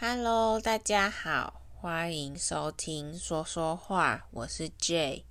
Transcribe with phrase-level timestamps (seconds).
[0.00, 5.24] Hello，大家好，欢迎收听说说话，我是 Jay。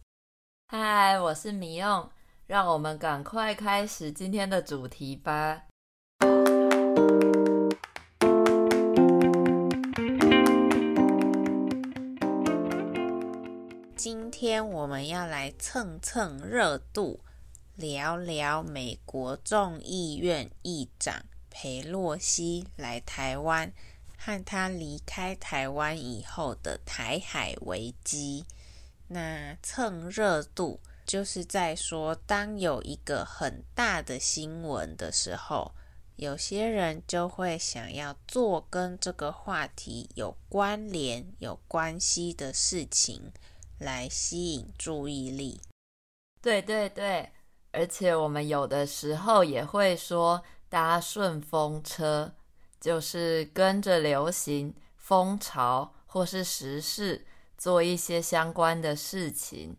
[0.68, 2.10] 嗨，我是米用，
[2.48, 5.64] 让我们赶快开始今天的主题吧。
[13.96, 17.22] 今天我们要来蹭蹭热度，
[17.78, 23.72] 聊聊美国众议院议长裴洛西来台湾，
[24.18, 28.46] 和他离开台湾以后的台海危机。
[29.08, 35.74] 那蹭热度就是在说，当有一个很大的新闻的时候，
[36.18, 43.32] 有些人就会想要做跟这个话题有关联、有关系的事情。
[43.80, 45.62] 来吸引注意力。
[46.42, 47.32] 对对对，
[47.72, 52.34] 而且我们有的时候也会说搭顺风车，
[52.88, 57.26] 就是跟着流行、风潮或是时事
[57.58, 59.76] 做一些相关的事情。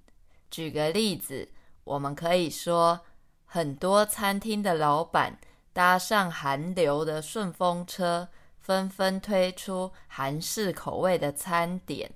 [0.51, 1.49] 举个例子，
[1.85, 3.01] 我们可以说，
[3.47, 5.39] 很多餐厅的老板
[5.73, 8.29] 搭上韩流的顺风车，
[8.61, 12.13] 纷纷推出韩式口味的餐点。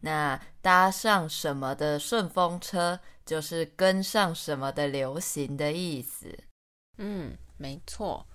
[0.00, 6.34] 那搭上什么的顺风车，就是跟上什么的流行的意思。
[6.96, 8.26] 嗯，没错。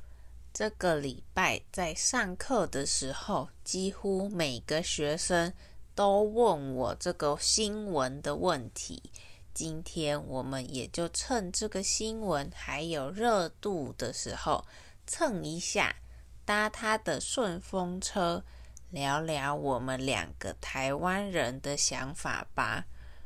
[0.53, 5.53] 这个礼拜在上课的时候，几乎每个学生
[5.95, 9.11] 都问我这个新闻的问题。
[9.53, 14.65] 今天我们也就趁这个新闻还有热度的时候，
[15.05, 15.95] 蹭一下，
[16.45, 18.43] 搭他的顺风车。
[18.89, 22.85] 聊聊我们两个台湾人的想法吧，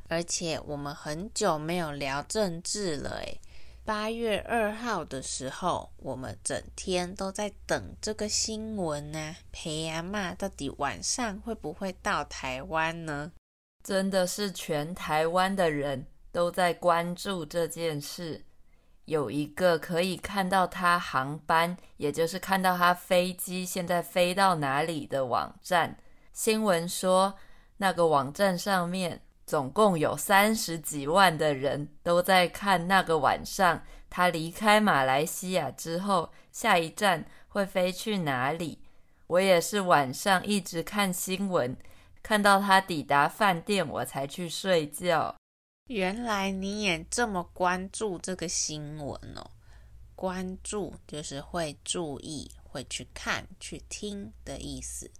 [0.10, 3.40] 而且我们很久没有聊政治了诶。
[3.86, 9.36] 八月二号的时候，我们整天都在等这个新闻呢。
[9.52, 13.34] 裴阿嬷到底晚上会不会到台湾呢？
[13.84, 18.46] 真的是全台湾的人都在关注这件事。
[19.04, 25.98] 有一个可以看到他航班，也就是看到他飞机现在飞到哪里的网站。
[26.32, 27.34] 新闻说，
[27.76, 29.22] 那个网站上面
[29.54, 38.80] 总共有三十几万的人都在看那个晚上他离开马来西亚之后，下一站会飞去哪里。
[39.28, 41.78] 我也是晚上一直看新闻，
[42.24, 45.36] 看到他抵达饭店，我才去睡觉。
[45.86, 49.52] 原来你也这么关注这个新闻哦？
[50.16, 55.12] 关注就是会注意、会去看、去听的意思。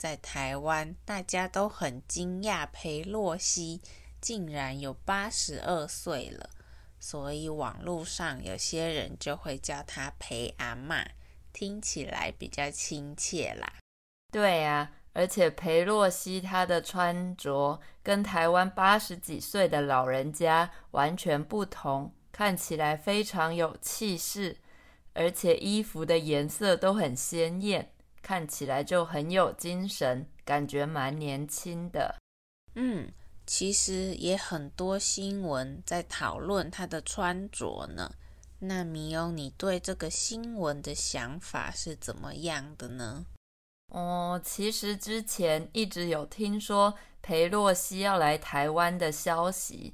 [0.00, 3.82] 在台湾，大家都很惊讶，裴洛西
[4.18, 6.48] 竟然有八十二岁了，
[6.98, 11.04] 所以网络上有些人就会叫他裴阿嬷，
[11.52, 13.74] 听起来比较亲切啦。
[14.32, 14.92] 对呀。
[15.12, 24.56] 而且裴洛西他的穿着跟台湾八十几岁的老人家完全不同，看起来非常有气势，
[25.12, 27.92] 而且衣服的颜色都很鲜艳，
[28.30, 32.14] 看起来就很有精神，感觉蛮年轻的。
[32.76, 33.12] 嗯，
[33.44, 38.14] 其实也很多新闻在讨论他的穿着呢。
[38.60, 43.26] 那米欧，你对这个新闻的想法是怎么样的呢？
[43.88, 49.92] 哦，其实之前一直有听说裴洛西要来台湾的消息，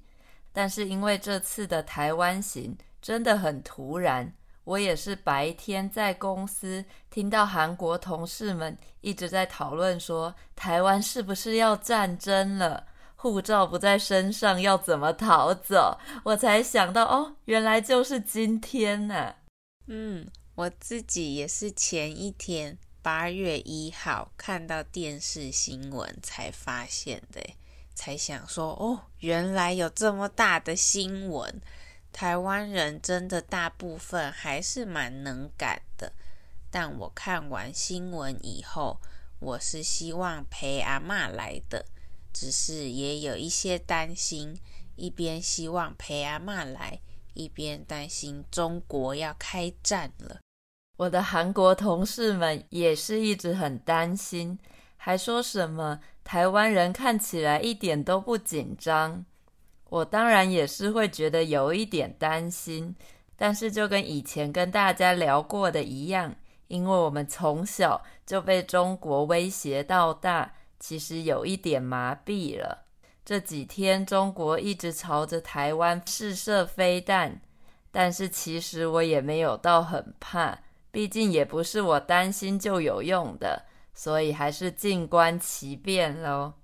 [0.52, 4.30] 但是因为这次的台湾行真的很突然，
[4.66, 12.84] 我也是白天在公司听到韩国同事们一直在讨论说台湾是不是要战争了，
[13.14, 19.36] 护照不在身上要怎么逃走，我才想到哦，原来就是今天呢。
[19.86, 20.26] 嗯，
[20.56, 22.76] 我自己也是前一天。
[23.02, 27.40] 八月一号看到电视新闻才发现的，
[27.94, 31.62] 才想说哦，原来有这么大的新闻。
[32.16, 36.14] 台湾人真的大部分还是蛮能干的，
[36.70, 38.98] 但我看完新闻以后，
[39.38, 41.84] 我是希望陪阿嬷来的，
[42.32, 44.58] 只是也有一些担心，
[44.94, 47.00] 一边希望陪阿嬷来，
[47.34, 50.40] 一边担心中国要开战了。
[50.96, 54.58] 我的韩国同事们也是一直很担心，
[54.96, 59.26] 还说什么台湾人看起来一点都不紧张。
[59.88, 62.94] 我当然也是会觉得有一点担心，
[63.36, 66.34] 但是就跟以前跟大家聊过的一样，
[66.68, 72.84] 因为我们从小就被中国威胁到大，其实有一点麻痹了。
[73.24, 77.40] 这几天中国一直朝着台湾试射飞弹，
[77.90, 80.58] 但是其实我也没有到很怕。
[80.90, 86.54] 毕竟也不是我担心就有用的，所以还是静观其变喽。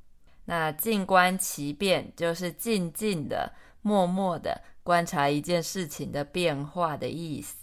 [0.52, 7.56] 那静观其变就是静静的、默默的观察一件事情的变化的意思。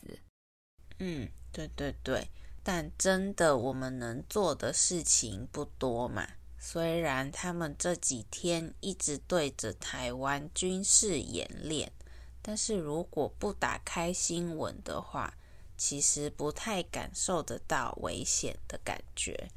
[0.98, 2.28] 嗯，对对对，
[2.64, 6.28] 但真的我们能做的事情不多嘛。
[6.58, 11.92] 虽然他们这几天一直对着台湾军事演练，
[12.42, 15.36] 但是如果不打开新闻的话，
[15.78, 19.52] 其实不太感受得到危险的感觉，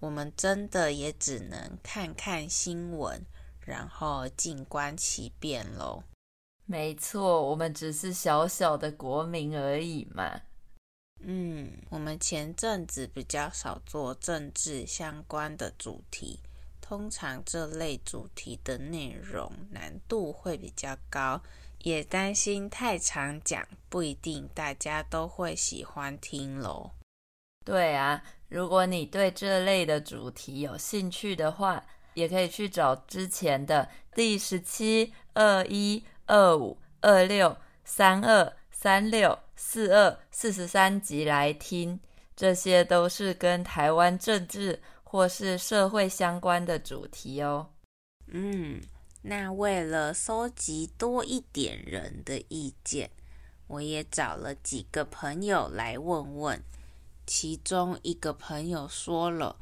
[0.00, 3.24] 我们真的也只能看看新闻，
[3.60, 6.04] 然后静观其变喽。
[6.64, 10.42] 没错，我们只是小小的国民而已嘛。
[11.20, 16.40] 嗯，我们前阵子比较少做政治相关的主题，
[16.80, 21.42] 通常这类主题的内容难度会比较高。
[21.80, 26.90] 也担心太常讲，不一定大家都会喜欢听喽。
[27.64, 31.84] 对啊，如果你对这类的主题有兴趣的话，
[32.14, 42.00] 也可以去找之前的第十七、二一、二五、二六、三二、三六、四二、四十三集来听，
[42.34, 47.70] 这些都是跟台湾政治或是社会相关的主题哦。
[48.28, 48.80] 嗯。
[49.22, 53.10] 那为了搜集多一点人的意见，
[53.66, 56.62] 我也找了几个朋友来问问。
[57.28, 59.54] 其中一个朋友说了，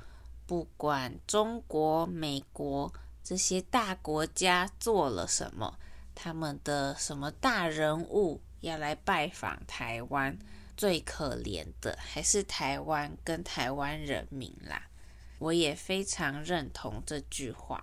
[0.46, 2.92] 不管中国、美国
[3.24, 5.76] 这些大国家做了什么，
[6.14, 10.38] 他们的什么大人物要来拜访台湾，
[10.76, 14.86] 最可怜的还是台湾跟台湾人民啦。
[15.40, 17.82] 我也非常认同这句话。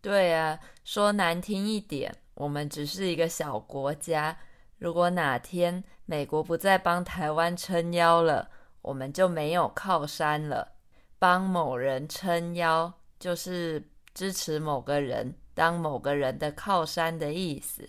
[0.00, 4.38] 对啊，说难听一点，我们只是一个小国家。
[4.78, 8.50] 如果哪天美国不再帮台湾撑腰了，
[8.82, 10.72] 我们就没有靠山了。
[11.18, 17.88] 帮某人撑腰，就是支持某个人，当某个人的靠山的意思。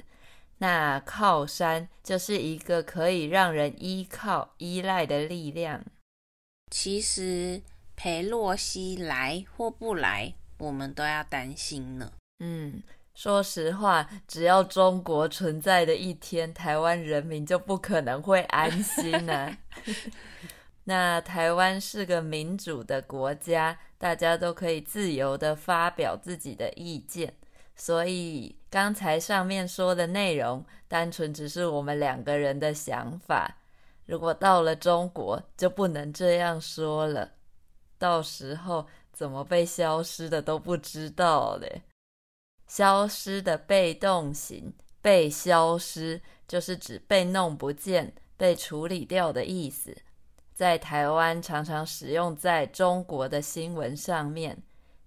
[0.59, 5.83] 那靠山就是一个可以让人依靠、依赖的力量。
[6.69, 7.61] 其实
[7.95, 12.13] 裴洛西来或不来，我们都要担心呢。
[12.39, 12.81] 嗯，
[13.13, 19.57] 说实话，只要中国存在的一天，台湾人民就不可能会安心呢、啊。
[20.85, 27.33] 那台湾是个民主的国家，大家都可以自由地发表自己的意见。
[27.75, 33.57] 所以刚才上面说的内容，单纯只是我们两个人的想法。
[34.05, 37.31] 如果到了中国，就不能这样说了。
[37.97, 38.87] 到时候。
[39.13, 41.83] 怎么被消失的都不知道嘞？
[42.65, 49.95] 消失的被动型，被消失就是指被弄不见、被处理掉的意思。
[50.53, 54.61] 在台湾常常使用在中国的新闻上面。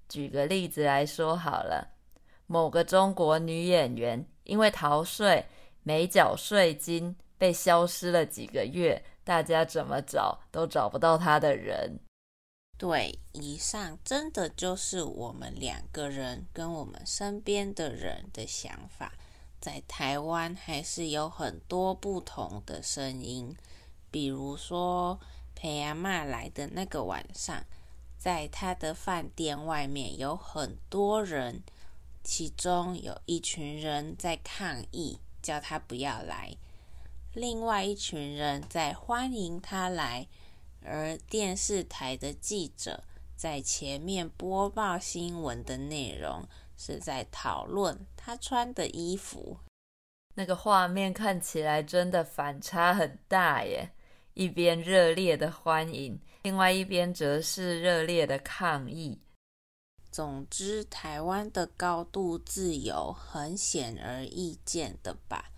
[0.08, 1.94] 举个例子来说好了，
[2.46, 5.44] 某个中国女演员因为逃税
[5.82, 11.98] 没缴税金，被消失了几个月，大家怎么找都找不到她的人。
[12.78, 19.12] 对，以上真的就是我们两个人跟我们身边的人的想法。
[19.58, 23.56] 在台湾还是有很多不同的声音，
[24.10, 25.18] 比如说
[25.54, 27.64] 裴阿妈来的那个晚上，
[28.16, 31.62] 在他的饭店外面有很多人，
[32.24, 36.56] 其中有一群人在抗议，叫他不要来；
[37.34, 40.26] 另外一群人在欢迎他来。
[40.88, 43.02] 而电视台的记者
[43.34, 49.58] 在前面播报新闻的内容，是在讨论他穿的衣服。
[50.34, 53.90] 那个画面看起来真的反差很大耶！
[54.36, 59.18] 一边热烈的欢迎，另外一边则是热烈的抗议。
[60.12, 65.50] 总之，台湾的高度自由很显而易见的吧。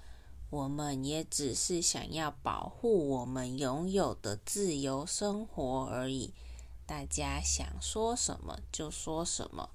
[0.48, 6.32] 我们也只是想要保护我们拥有的自由生活而已。
[6.86, 9.68] 大家想说什么就说什么，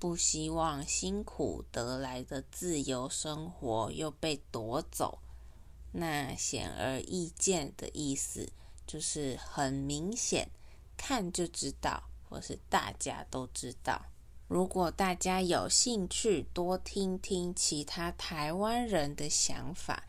[0.00, 5.20] 不希望辛苦得来的自由生活又被夺走。
[5.92, 8.50] 那显而易见的意思
[8.86, 10.50] 就是很明显，
[10.96, 14.06] 看就知道，或是大家都知道。
[14.46, 20.04] 如果大家有兴趣多听听其他台湾人的想法。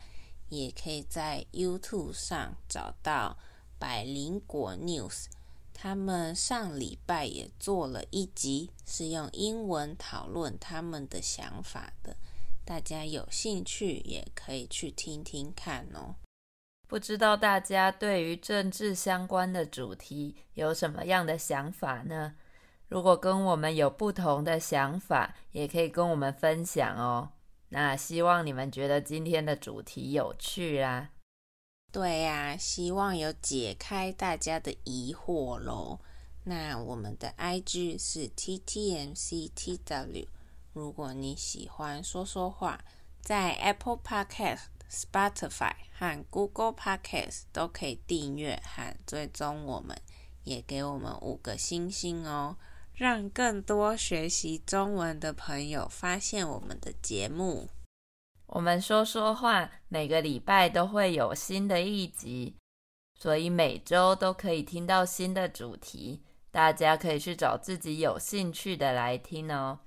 [0.50, 3.38] 也可以在 YouTube 上找到
[3.78, 5.26] 百灵果 News，
[5.72, 12.16] 他们上礼拜也做了一集，是用英文讨论他们的想法的。
[12.70, 16.14] 大家有兴趣也可以去听听看哦。
[16.86, 22.36] 不知道大家对于政治相关的主题有什么样的想法呢？
[22.86, 27.30] 如果跟我们有不同的想法，也可以跟我们分享哦。
[27.70, 31.10] 那希望你们觉得今天的主题有趣啊。
[31.90, 35.98] 对呀，希望有解开大家的疑惑喽。
[36.44, 40.28] 那我们的 IG 是 TTMCTW。
[40.72, 42.84] 如果你喜欢说说话，
[43.20, 50.00] 在 Apple Podcast、Spotify 和 Google Podcast 都可以订阅和追踪我们，
[50.44, 52.56] 也给我们五个星星哦，
[52.94, 57.68] 让更多学习中文的朋友发现我们的节目。
[58.46, 62.56] 我们说说话，每个礼拜都会有新的一集，
[63.18, 66.22] 所以每周都可以听到新的主题。
[66.50, 69.78] 大家可以去找自己有兴趣的来听哦。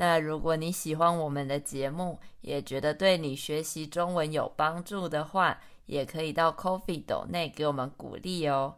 [0.00, 8.76] 那如果你喜欢我们的节目，也觉得对你学习中文有帮助的话，也可以到 Coffee 斗内给我们鼓励哦。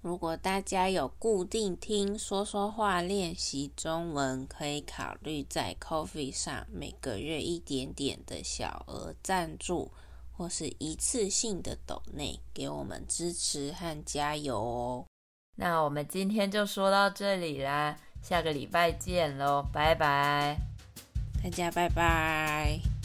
[0.00, 9.92] 如果大家有固定听说说话练习中文，可以考虑在 Coffee 上每个月一点点的小额赞助，
[10.32, 15.04] 或是一次性的斗内给我们支持和加油哦。
[15.56, 20.56] 那我们今天就说到这里啦，下个礼拜见喽，拜拜，
[21.42, 22.97] 大家拜拜。